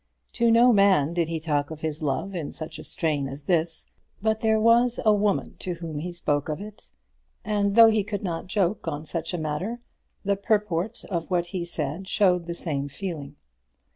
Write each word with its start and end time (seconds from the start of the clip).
To 0.33 0.49
no 0.49 0.73
man 0.73 1.13
did 1.13 1.27
he 1.27 1.39
talk 1.39 1.69
of 1.69 1.81
his 1.81 2.01
love 2.01 2.33
in 2.33 2.51
such 2.51 2.79
a 2.79 2.83
strain 2.83 3.27
as 3.27 3.43
this; 3.43 3.85
but 4.19 4.39
there 4.39 4.59
was 4.59 4.99
a 5.05 5.13
woman 5.13 5.55
to 5.59 5.75
whom 5.75 5.99
he 5.99 6.11
spoke 6.11 6.49
of 6.49 6.59
it; 6.59 6.91
and 7.45 7.75
though 7.75 7.91
he 7.91 8.03
could 8.03 8.23
not 8.23 8.47
joke 8.47 8.87
on 8.87 9.05
such 9.05 9.31
a 9.31 9.37
matter, 9.37 9.79
the 10.25 10.35
purport 10.35 11.05
of 11.11 11.29
what 11.29 11.45
he 11.53 11.63
said 11.63 12.07
showed 12.07 12.47
the 12.47 12.55
same 12.55 12.87
feeling. 12.89 13.35